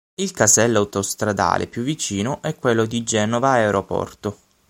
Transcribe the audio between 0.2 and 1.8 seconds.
casello autostradale